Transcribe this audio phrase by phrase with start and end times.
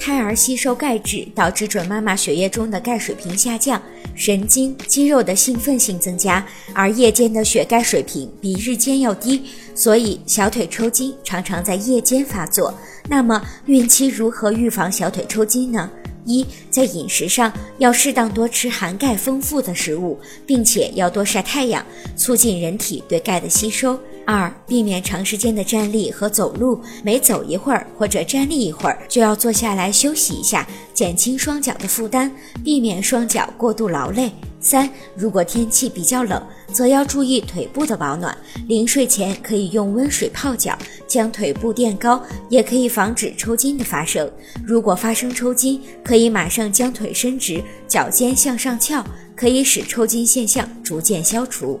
[0.00, 3.80] 胎儿吸收钙质导致准妈妈血液中的钙水平下降，
[4.14, 9.42] 神经肌肉的兴奋性增加，而夜间的血钙水平比日间要低，
[9.74, 12.72] 所以小腿抽筋常常在夜间发作。
[13.10, 15.90] 那么，孕期如何预防小腿抽筋呢？
[16.24, 21.84] 一，在饮食上要适当多吃含钙丰富的食物，并且要多晒太阳，
[22.16, 23.98] 促进人体对钙的吸收。
[24.26, 32.30] 二，避免长时间的站立和走路，每走一会儿或者站立一会儿，就要坐下来休息一下，减轻双脚的负担，
[32.62, 34.30] 避免双脚过度劳累。
[34.62, 36.40] 三，如果天气比较冷，
[36.70, 38.36] 则要注意腿部的保暖。
[38.68, 44.30] 临睡前可以用温水泡脚，将腿部垫高，也可以防止抽筋的发生。
[44.64, 49.02] 如果发生抽筋，可以马上将腿伸直，脚尖向上翘，
[49.34, 51.80] 可以使抽筋现象逐渐消除。